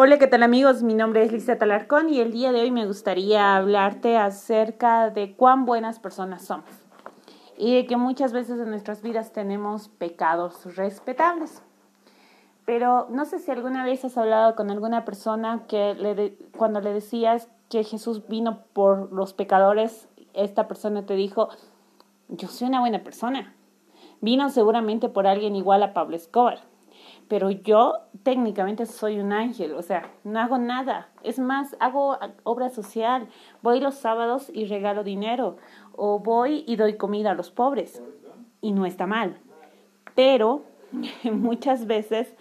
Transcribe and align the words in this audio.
Hola, 0.00 0.20
¿qué 0.20 0.28
tal 0.28 0.44
amigos? 0.44 0.84
Mi 0.84 0.94
nombre 0.94 1.24
es 1.24 1.32
Lisa 1.32 1.58
Talarcón 1.58 2.08
y 2.08 2.20
el 2.20 2.30
día 2.30 2.52
de 2.52 2.60
hoy 2.60 2.70
me 2.70 2.86
gustaría 2.86 3.56
hablarte 3.56 4.16
acerca 4.16 5.10
de 5.10 5.34
cuán 5.34 5.66
buenas 5.66 5.98
personas 5.98 6.44
somos 6.44 6.70
y 7.56 7.74
de 7.74 7.84
que 7.84 7.96
muchas 7.96 8.32
veces 8.32 8.60
en 8.60 8.70
nuestras 8.70 9.02
vidas 9.02 9.32
tenemos 9.32 9.88
pecados 9.88 10.76
respetables. 10.76 11.64
Pero 12.64 13.08
no 13.10 13.24
sé 13.24 13.40
si 13.40 13.50
alguna 13.50 13.84
vez 13.84 14.04
has 14.04 14.16
hablado 14.16 14.54
con 14.54 14.70
alguna 14.70 15.04
persona 15.04 15.64
que 15.66 16.38
cuando 16.56 16.80
le 16.80 16.92
decías 16.92 17.48
que 17.68 17.82
Jesús 17.82 18.28
vino 18.28 18.60
por 18.74 19.12
los 19.12 19.32
pecadores, 19.32 20.06
esta 20.32 20.68
persona 20.68 21.06
te 21.06 21.14
dijo, 21.14 21.48
yo 22.28 22.46
soy 22.46 22.68
una 22.68 22.78
buena 22.78 23.02
persona. 23.02 23.52
Vino 24.20 24.48
seguramente 24.48 25.08
por 25.08 25.26
alguien 25.26 25.56
igual 25.56 25.82
a 25.82 25.92
Pablo 25.92 26.14
Escobar 26.14 26.60
pero 27.28 27.50
yo 27.50 27.94
técnicamente 28.22 28.86
soy 28.86 29.20
un 29.20 29.32
ángel, 29.32 29.74
o 29.74 29.82
sea, 29.82 30.10
no 30.24 30.40
hago 30.40 30.58
nada. 30.58 31.08
Es 31.22 31.38
más, 31.38 31.76
hago 31.78 32.18
obra 32.42 32.70
social, 32.70 33.28
voy 33.62 33.80
los 33.80 33.94
sábados 33.94 34.50
y 34.52 34.66
regalo 34.66 35.04
dinero, 35.04 35.56
o 35.94 36.18
voy 36.18 36.64
y 36.66 36.76
doy 36.76 36.96
comida 36.96 37.32
a 37.32 37.34
los 37.34 37.50
pobres, 37.50 38.02
y 38.60 38.72
no 38.72 38.86
está 38.86 39.06
mal. 39.06 39.38
Pero 40.14 40.64
muchas 41.24 41.86
veces 41.86 42.34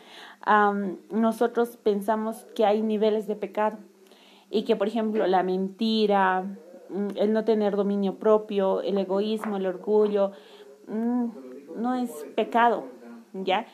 nosotros 1.11 1.77
pensamos 1.77 2.45
que 2.55 2.65
hay 2.65 2.81
niveles 2.81 3.27
de 3.27 3.35
pecado 3.35 3.77
y 4.49 4.63
que, 4.63 4.77
por 4.77 4.87
ejemplo, 4.87 5.27
la 5.27 5.43
mentira, 5.43 6.43
mm, 6.89 7.07
el 7.15 7.33
no 7.33 7.43
tener 7.43 7.75
dominio 7.75 8.15
propio, 8.15 8.81
el 8.81 8.97
egoísmo, 8.97 9.57
el 9.57 9.65
orgullo, 9.65 10.31
mm, 10.87 11.25
no 11.75 11.95
es 11.95 12.25
pecado, 12.35 12.85
¿ya? 13.33 13.65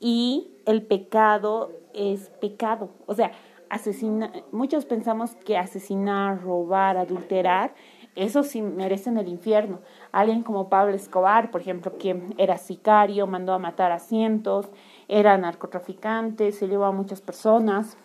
Y 0.00 0.50
el 0.66 0.82
pecado 0.82 1.70
es 1.94 2.30
pecado. 2.40 2.90
O 3.06 3.14
sea, 3.14 3.32
asesina, 3.68 4.32
muchos 4.50 4.84
pensamos 4.86 5.36
que 5.36 5.56
asesinar, 5.56 6.42
robar, 6.42 6.96
adulterar, 6.96 7.74
eso 8.16 8.42
sí 8.42 8.60
merecen 8.60 9.18
el 9.18 9.28
infierno. 9.28 9.78
Alguien 10.10 10.42
como 10.42 10.68
Pablo 10.68 10.94
Escobar, 10.94 11.50
por 11.50 11.60
ejemplo, 11.60 11.96
que 11.96 12.20
era 12.38 12.58
sicario, 12.58 13.26
mandó 13.26 13.52
a 13.52 13.58
matar 13.58 13.92
a 13.92 14.00
cientos, 14.00 14.68
era 15.06 15.38
narcotraficante, 15.38 16.50
se 16.50 16.66
llevó 16.66 16.86
a 16.86 16.92
muchas 16.92 17.20
personas. 17.20 17.96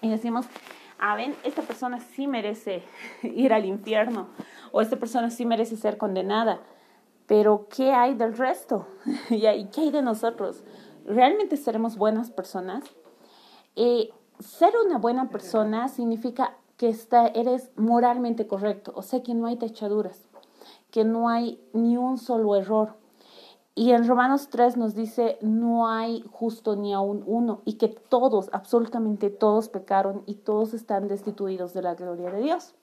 Y 0.00 0.08
decimos, 0.08 0.46
ah, 0.98 1.16
ven, 1.16 1.34
esta 1.42 1.62
persona 1.62 1.98
sí 1.98 2.26
merece 2.28 2.82
ir 3.22 3.52
al 3.52 3.64
infierno, 3.64 4.28
o 4.70 4.80
esta 4.80 4.96
persona 4.96 5.30
sí 5.30 5.44
merece 5.44 5.76
ser 5.76 5.98
condenada. 5.98 6.60
Pero, 7.26 7.68
¿qué 7.74 7.92
hay 7.92 8.14
del 8.14 8.36
resto? 8.36 8.86
¿Y 9.30 9.40
qué 9.40 9.80
hay 9.80 9.90
de 9.90 10.02
nosotros? 10.02 10.62
Realmente 11.04 11.56
seremos 11.56 11.96
buenas 11.96 12.30
personas. 12.30 12.84
Ser 14.40 14.74
una 14.84 14.98
buena 14.98 15.28
persona 15.28 15.88
significa 15.88 16.56
que 16.76 16.88
está, 16.88 17.28
eres 17.28 17.70
moralmente 17.76 18.48
correcto, 18.48 18.92
o 18.96 19.02
sea 19.02 19.22
que 19.22 19.32
no 19.32 19.46
hay 19.46 19.56
tachaduras, 19.56 20.26
que 20.90 21.04
no 21.04 21.28
hay 21.28 21.60
ni 21.72 21.96
un 21.96 22.18
solo 22.18 22.56
error. 22.56 22.96
Y 23.76 23.92
en 23.92 24.06
Romanos 24.06 24.48
3 24.50 24.76
nos 24.76 24.94
dice, 24.94 25.38
no 25.40 25.88
hay 25.88 26.24
justo 26.30 26.76
ni 26.76 26.92
aún 26.92 27.22
uno, 27.26 27.62
y 27.64 27.74
que 27.74 27.88
todos, 27.88 28.48
absolutamente 28.52 29.30
todos 29.30 29.68
pecaron 29.68 30.22
y 30.26 30.34
todos 30.34 30.74
están 30.74 31.06
destituidos 31.06 31.74
de 31.74 31.82
la 31.82 31.94
gloria 31.94 32.30
de 32.30 32.42
Dios. 32.42 32.74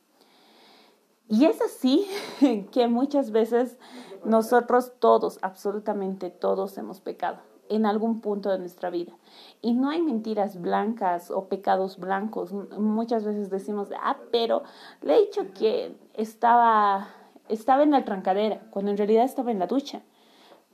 Y 1.28 1.46
es 1.46 1.62
así 1.62 2.08
que 2.72 2.88
muchas 2.88 3.32
veces 3.32 3.78
nosotros 4.24 4.94
todos, 5.00 5.38
absolutamente 5.42 6.30
todos 6.30 6.78
hemos 6.78 7.02
pecado 7.02 7.51
en 7.72 7.86
algún 7.86 8.20
punto 8.20 8.50
de 8.50 8.60
nuestra 8.60 8.90
vida. 8.90 9.14
Y 9.62 9.74
no 9.74 9.90
hay 9.90 10.02
mentiras 10.02 10.62
blancas 10.62 11.32
o 11.32 11.48
pecados 11.48 11.98
blancos. 11.98 12.52
Muchas 12.52 13.24
veces 13.24 13.50
decimos, 13.50 13.88
ah, 14.02 14.18
pero 14.32 14.64
le 15.02 15.16
he 15.16 15.22
dicho 15.22 15.54
que 15.58 15.96
estaba, 16.14 17.08
estaba 17.48 17.84
en 17.84 17.92
la 17.92 18.04
trancadera, 18.04 18.62
cuando 18.72 18.92
en 18.92 18.98
realidad 18.98 19.24
estaba 19.24 19.52
en 19.52 19.60
la 19.60 19.68
ducha. 19.68 20.02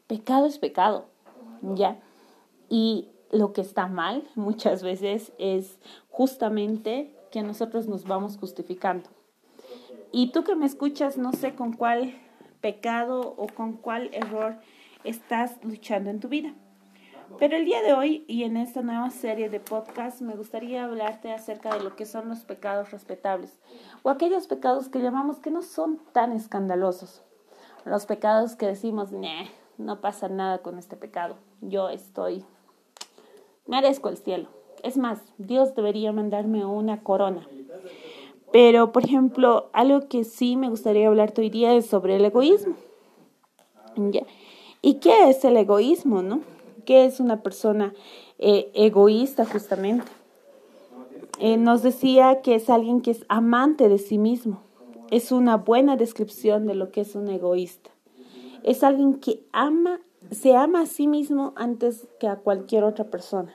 Pecado 0.08 0.48
es 0.48 0.58
pecado, 0.58 1.06
¿ya? 1.62 2.00
Y 2.68 3.10
lo 3.32 3.54
que 3.54 3.62
está 3.62 3.88
mal 3.88 4.24
muchas 4.36 4.82
veces 4.82 5.34
es 5.38 5.78
justamente 6.10 7.16
que 7.32 7.44
nosotros 7.44 7.88
nos 7.88 8.06
vamos 8.06 8.38
justificando. 8.38 9.08
Y 10.12 10.32
tú 10.32 10.44
que 10.44 10.56
me 10.56 10.66
escuchas, 10.66 11.18
no 11.18 11.32
sé 11.34 11.54
con 11.54 11.74
cuál 11.74 12.16
pecado 12.60 13.36
o 13.38 13.48
con 13.48 13.74
cuál 13.74 14.10
error 14.14 14.56
estás 15.04 15.60
luchando 15.64 16.10
en 16.10 16.20
tu 16.20 16.28
vida. 16.28 16.56
Pero 17.40 17.56
el 17.56 17.66
día 17.66 17.82
de 17.84 17.94
hoy 17.94 18.26
y 18.28 18.44
en 18.44 18.58
esta 18.58 18.82
nueva 18.82 19.12
serie 19.12 19.50
de 19.50 19.60
podcast 19.60 20.22
me 20.22 20.36
gustaría 20.36 20.86
hablarte 20.86 21.32
acerca 21.32 21.76
de 21.76 21.84
lo 21.84 21.96
que 21.96 22.06
son 22.06 22.30
los 22.30 22.40
pecados 22.40 22.92
respetables 22.92 23.60
o 24.02 24.10
aquellos 24.10 24.48
pecados 24.48 24.90
que 24.90 25.00
llamamos 25.00 25.38
que 25.38 25.52
no 25.52 25.62
son 25.62 26.00
tan 26.14 26.32
escandalosos. 26.32 27.22
Los 27.86 28.06
pecados 28.06 28.56
que 28.56 28.66
decimos, 28.66 29.10
no 29.78 30.02
pasa 30.02 30.30
nada 30.30 30.60
con 30.60 30.80
este 30.80 30.96
pecado. 30.96 31.36
Yo 31.62 31.90
estoy, 31.90 32.44
merezco 33.68 34.10
el 34.10 34.18
cielo. 34.18 34.50
Es 34.84 34.98
más, 34.98 35.20
Dios 35.38 35.76
debería 35.76 36.12
mandarme 36.12 36.66
una 36.66 37.04
corona. 37.04 37.48
Pero, 38.52 38.92
por 38.92 39.06
ejemplo, 39.06 39.70
algo 39.74 40.08
que 40.08 40.24
sí 40.24 40.56
me 40.56 40.70
gustaría 40.70 41.08
hablarte 41.08 41.42
hoy 41.42 41.50
día 41.50 41.74
es 41.74 41.86
sobre 41.86 42.16
el 42.16 42.26
egoísmo. 42.26 42.76
¿Y 44.82 44.96
qué 44.96 45.30
es 45.30 45.44
el 45.44 45.58
egoísmo, 45.58 46.22
no? 46.22 46.42
¿Qué 46.88 47.04
es 47.04 47.20
una 47.20 47.44
persona 47.44 47.94
eh, 48.40 48.72
egoísta 48.74 49.44
justamente? 49.44 50.10
Eh, 51.38 51.58
nos 51.58 51.84
decía 51.84 52.42
que 52.42 52.56
es 52.56 52.70
alguien 52.70 53.02
que 53.02 53.12
es 53.12 53.26
amante 53.28 53.90
de 53.90 53.98
sí 53.98 54.18
mismo. 54.18 54.64
Es 55.12 55.34
una 55.34 55.58
buena 55.58 55.98
descripción 55.98 56.66
de 56.66 56.76
lo 56.76 56.90
que 56.92 57.02
es 57.02 57.14
un 57.14 57.28
egoísta. 57.28 57.90
Es 58.64 58.86
alguien 58.86 59.16
que 59.16 59.46
ama, 59.52 60.00
se 60.32 60.56
ama 60.56 60.84
a 60.84 60.86
sí 60.86 61.08
mismo 61.08 61.52
antes 61.58 62.08
que 62.22 62.30
a 62.30 62.38
cualquier 62.38 62.86
otra 62.86 63.04
persona. 63.04 63.54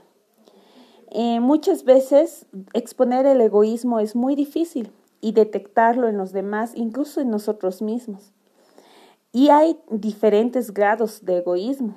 Eh, 1.10 1.40
muchas 1.40 1.84
veces 1.84 2.44
exponer 2.74 3.24
el 3.24 3.40
egoísmo 3.40 3.98
es 3.98 4.14
muy 4.14 4.34
difícil 4.34 4.92
y 5.22 5.32
detectarlo 5.32 6.06
en 6.06 6.18
los 6.18 6.32
demás, 6.32 6.72
incluso 6.74 7.22
en 7.22 7.30
nosotros 7.30 7.80
mismos. 7.80 8.30
Y 9.32 9.48
hay 9.48 9.78
diferentes 9.88 10.74
grados 10.74 11.24
de 11.24 11.38
egoísmo. 11.38 11.94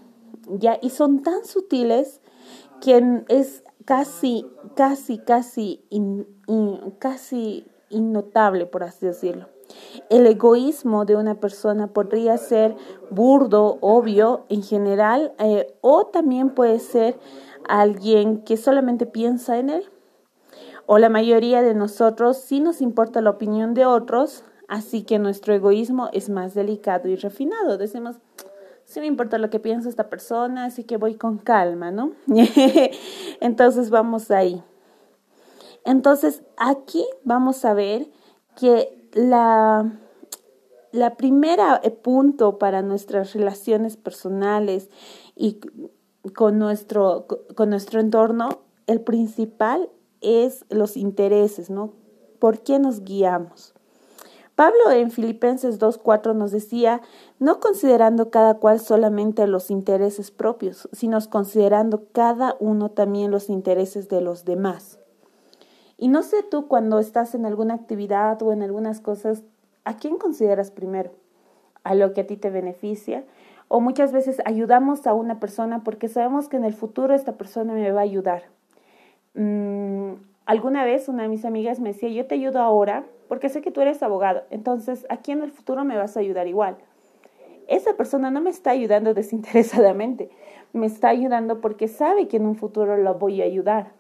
¿Ya? 0.50 0.78
Y 0.82 0.90
son 0.90 1.22
tan 1.22 1.46
sutiles 1.46 2.22
que 2.82 3.24
es 3.30 3.64
casi, 3.86 4.46
casi, 4.76 5.18
casi, 5.20 5.86
casi 7.00 7.66
innotable, 7.90 8.66
por 8.66 8.84
así 8.84 9.06
decirlo. 9.06 9.48
El 10.10 10.28
egoísmo 10.28 11.06
de 11.06 11.16
una 11.16 11.36
persona 11.40 11.88
podría 11.88 12.38
ser 12.38 12.76
burdo, 13.10 13.78
obvio 13.82 14.46
en 14.50 14.62
general, 14.64 15.34
eh, 15.40 15.74
o 15.82 16.06
también 16.06 16.52
puede 16.52 16.80
ser 16.80 17.18
alguien 17.68 18.44
que 18.44 18.58
solamente 18.58 19.06
piensa 19.06 19.58
en 19.58 19.70
él. 19.70 19.84
O 20.86 21.00
la 21.00 21.10
mayoría 21.10 21.64
de 21.64 21.74
nosotros 21.74 22.38
sí 22.38 22.60
nos 22.60 22.82
importa 22.82 23.22
la 23.22 23.32
opinión 23.32 23.74
de 23.74 23.86
otros, 23.86 24.44
así 24.68 25.02
que 25.02 25.18
nuestro 25.18 25.54
egoísmo 25.56 26.10
es 26.14 26.30
más 26.30 26.54
delicado 26.54 27.08
y 27.08 27.16
refinado. 27.16 27.80
Decimos, 27.80 28.18
sí 28.86 29.00
me 29.00 29.08
importa 29.08 29.38
lo 29.38 29.50
que 29.50 29.60
piensa 29.60 29.90
esta 29.90 30.10
persona, 30.10 30.66
así 30.66 30.84
que 30.84 30.98
voy 30.98 31.16
con 31.16 31.38
calma, 31.38 31.92
¿no? 31.92 32.14
Entonces 33.42 33.90
vamos 33.90 34.32
ahí. 34.32 34.64
Entonces 35.84 36.42
aquí 36.58 37.06
vamos 37.24 37.66
a 37.66 37.74
ver 37.74 38.08
que 38.56 39.10
la, 39.14 39.92
la 40.92 41.16
primera 41.16 41.82
punto 42.02 42.58
para 42.58 42.82
nuestras 42.82 43.34
relaciones 43.34 43.98
personales 43.98 44.90
y 45.36 45.60
con 46.34 46.58
nuestro, 46.58 47.28
con 47.56 47.70
nuestro 47.70 48.00
entorno, 48.00 48.62
el 48.88 49.02
principal 49.02 49.90
es 50.22 50.66
los 50.70 50.98
intereses, 50.98 51.70
¿no? 51.70 51.94
¿Por 52.40 52.62
qué 52.62 52.80
nos 52.80 53.02
guiamos? 53.02 53.76
Pablo 54.56 54.90
en 54.92 55.12
Filipenses 55.12 55.80
2.4 55.82 56.34
nos 56.34 56.52
decía, 56.52 57.02
no 57.40 57.60
considerando 57.60 58.30
cada 58.30 58.56
cual 58.56 58.80
solamente 58.80 59.48
los 59.48 59.70
intereses 59.70 60.32
propios, 60.32 60.88
sino 60.94 61.20
considerando 61.30 62.06
cada 62.14 62.56
uno 62.62 62.90
también 62.90 63.32
los 63.32 63.50
intereses 63.50 64.08
de 64.08 64.22
los 64.22 64.46
demás. 64.46 65.00
Y 65.98 66.08
no 66.08 66.24
sé 66.24 66.42
tú 66.42 66.68
cuando 66.68 67.00
estás 67.00 67.36
en 67.36 67.46
alguna 67.46 67.74
actividad 67.74 68.42
o 68.44 68.54
en 68.54 68.64
algunas 68.64 69.02
cosas, 69.02 69.44
¿a 69.84 69.98
quién 69.98 70.18
consideras 70.18 70.72
primero? 70.72 71.12
¿A 71.84 71.94
lo 71.94 72.14
que 72.14 72.22
a 72.22 72.28
ti 72.28 72.38
te 72.38 72.50
beneficia? 72.50 73.26
O 73.68 73.82
muchas 73.82 74.14
veces 74.14 74.42
ayudamos 74.46 75.06
a 75.06 75.14
una 75.14 75.40
persona 75.40 75.84
porque 75.84 76.08
sabemos 76.08 76.48
que 76.48 76.58
en 76.58 76.64
el 76.64 76.74
futuro 76.74 77.14
esta 77.14 77.34
persona 77.34 77.74
me 77.74 77.92
va 77.92 78.02
a 78.02 78.04
ayudar. 78.04 78.44
Mm, 79.34 80.14
alguna 80.46 80.86
vez 80.86 81.10
una 81.10 81.24
de 81.24 81.30
mis 81.30 81.46
amigas 81.46 81.80
me 81.80 81.94
decía, 81.94 82.10
yo 82.10 82.26
te 82.28 82.36
ayudo 82.36 82.60
ahora 82.60 83.06
porque 83.28 83.50
sé 83.50 83.62
que 83.62 83.72
tú 83.72 83.82
eres 83.82 84.04
abogado, 84.04 84.44
entonces 84.50 85.06
aquí 85.10 85.32
en 85.32 85.42
el 85.42 85.52
futuro 85.52 85.84
me 85.84 85.98
vas 85.98 86.16
a 86.16 86.20
ayudar 86.20 86.48
igual. 86.48 86.78
Esa 87.68 87.96
persona 87.96 88.30
no 88.30 88.42
me 88.42 88.52
está 88.52 88.72
ayudando 88.72 89.14
desinteresadamente, 89.16 90.30
me 90.74 90.86
está 90.86 91.10
ayudando 91.10 91.62
porque 91.62 91.88
sabe 91.88 92.28
que 92.28 92.38
en 92.38 92.46
un 92.46 92.56
futuro 92.56 92.98
lo 92.98 93.16
voy 93.18 93.42
a 93.42 93.46
ayudar. 93.46 93.94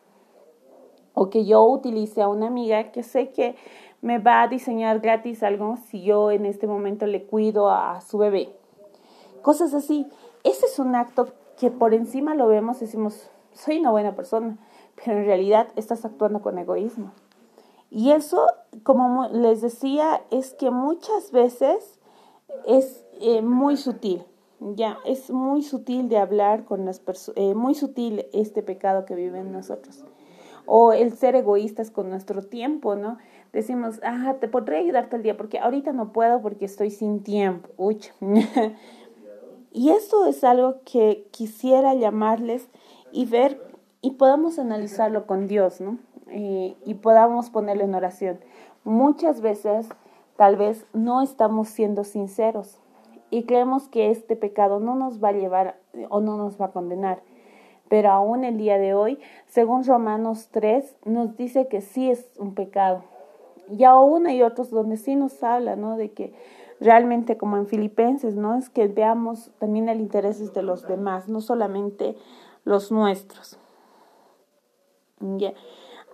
o 1.17 1.29
que 1.29 1.45
yo 1.45 1.63
utilice 1.63 2.21
a 2.21 2.27
una 2.27 2.47
amiga 2.47 2.91
que 2.91 3.01
sé 3.01 3.31
que 3.31 3.55
me 4.01 4.19
va 4.19 4.43
a 4.43 4.47
diseñar 4.49 4.99
gratis 4.99 5.43
algo 5.43 5.77
si 5.77 6.03
yo 6.03 6.29
en 6.29 6.45
este 6.45 6.67
momento 6.67 7.07
le 7.07 7.25
cuido 7.25 7.69
a 7.69 8.01
su 8.01 8.17
bebé. 8.17 8.49
Cosas 9.41 9.73
así. 9.73 10.05
Ese 10.43 10.65
es 10.65 10.77
un 10.77 10.93
acto 10.93 11.27
que 11.57 11.71
por 11.71 11.93
encima 11.93 12.35
lo 12.35 12.47
vemos 12.47 12.81
decimos, 12.81 13.31
soy 13.53 13.79
una 13.79 13.91
buena 13.91 14.13
persona, 14.13 14.57
pero 14.95 15.17
en 15.17 15.25
realidad 15.25 15.67
estás 15.75 16.05
actuando 16.05 16.41
con 16.41 16.57
egoísmo. 16.57 17.11
Y 17.89 18.11
eso, 18.11 18.45
como 18.83 19.27
les 19.29 19.61
decía, 19.61 20.21
es 20.31 20.53
que 20.53 20.71
muchas 20.71 21.31
veces 21.31 21.99
es 22.65 23.05
eh, 23.21 23.41
muy 23.41 23.77
sutil. 23.77 24.23
Ya, 24.59 24.97
es 25.05 25.29
muy 25.29 25.61
sutil 25.61 26.09
de 26.09 26.17
hablar 26.17 26.63
con 26.65 26.85
las 26.85 26.99
personas, 26.99 27.37
eh, 27.37 27.53
muy 27.53 27.75
sutil 27.75 28.25
este 28.33 28.63
pecado 28.63 29.05
que 29.05 29.13
vive 29.13 29.39
en 29.39 29.51
nosotros 29.51 30.05
o 30.65 30.93
el 30.93 31.13
ser 31.13 31.35
egoístas 31.35 31.91
con 31.91 32.09
nuestro 32.09 32.41
tiempo, 32.41 32.95
¿no? 32.95 33.17
Decimos, 33.53 33.99
ah, 34.03 34.35
te 34.39 34.47
podré 34.47 34.77
ayudarte 34.77 35.15
el 35.15 35.23
día 35.23 35.37
porque 35.37 35.59
ahorita 35.59 35.93
no 35.93 36.11
puedo 36.11 36.41
porque 36.41 36.65
estoy 36.65 36.91
sin 36.91 37.23
tiempo. 37.23 37.69
Uy. 37.77 38.01
y 39.71 39.89
esto 39.91 40.25
es 40.25 40.43
algo 40.43 40.81
que 40.83 41.27
quisiera 41.31 41.93
llamarles 41.93 42.67
y 43.11 43.25
ver 43.25 43.61
y 44.05 44.11
podamos 44.11 44.59
analizarlo 44.59 45.25
con 45.25 45.47
Dios, 45.47 45.81
¿no? 45.81 45.97
Eh, 46.27 46.75
y 46.85 46.93
podamos 46.93 47.49
ponerlo 47.49 47.83
en 47.83 47.95
oración. 47.95 48.39
Muchas 48.83 49.41
veces 49.41 49.89
tal 50.37 50.57
vez 50.57 50.85
no 50.93 51.21
estamos 51.21 51.69
siendo 51.69 52.03
sinceros 52.03 52.79
y 53.31 53.43
creemos 53.43 53.87
que 53.89 54.11
este 54.11 54.35
pecado 54.35 54.79
no 54.79 54.95
nos 54.95 55.23
va 55.23 55.29
a 55.29 55.33
llevar 55.33 55.79
o 56.09 56.21
no 56.21 56.37
nos 56.37 56.61
va 56.61 56.65
a 56.65 56.71
condenar 56.71 57.21
pero 57.87 58.11
aún 58.11 58.43
el 58.43 58.57
día 58.57 58.77
de 58.77 58.93
hoy, 58.93 59.19
según 59.47 59.83
Romanos 59.83 60.49
3, 60.51 60.97
nos 61.05 61.37
dice 61.37 61.67
que 61.67 61.81
sí 61.81 62.09
es 62.09 62.29
un 62.37 62.55
pecado. 62.55 63.03
Y 63.69 63.83
aún 63.83 64.27
hay 64.27 64.41
otros 64.41 64.69
donde 64.69 64.97
sí 64.97 65.15
nos 65.15 65.43
habla, 65.43 65.75
¿no? 65.75 65.97
De 65.97 66.11
que 66.11 66.33
realmente 66.79 67.37
como 67.37 67.57
en 67.57 67.67
Filipenses, 67.67 68.35
¿no? 68.35 68.55
Es 68.57 68.69
que 68.69 68.87
veamos 68.87 69.51
también 69.59 69.89
el 69.89 69.99
interés 69.99 70.53
de 70.53 70.63
los 70.63 70.87
demás, 70.87 71.29
no 71.29 71.41
solamente 71.41 72.15
los 72.63 72.91
nuestros. 72.91 73.59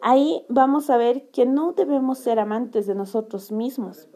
Ahí 0.02 0.46
vamos 0.50 0.90
a 0.90 0.98
ver 0.98 1.30
que 1.30 1.46
no 1.46 1.74
debemos 1.74 2.18
ser 2.18 2.40
amantes 2.40 2.88
de 2.88 2.96
nosotros 2.96 3.52
mismos, 3.52 4.10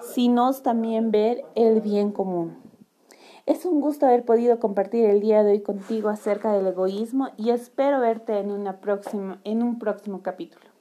sino 0.00 0.52
también 0.54 1.10
ver 1.10 1.44
el 1.54 1.80
bien 1.80 2.12
común. 2.12 2.56
Es 3.44 3.64
un 3.64 3.80
gusto 3.80 4.06
haber 4.06 4.24
podido 4.24 4.60
compartir 4.60 5.04
el 5.04 5.20
día 5.20 5.42
de 5.42 5.52
hoy 5.52 5.62
contigo 5.62 6.08
acerca 6.08 6.52
del 6.52 6.68
egoísmo 6.68 7.30
y 7.36 7.50
espero 7.50 7.98
verte 7.98 8.38
en, 8.38 8.52
una 8.52 8.80
próxima, 8.80 9.40
en 9.42 9.64
un 9.64 9.80
próximo 9.80 10.22
capítulo. 10.22 10.71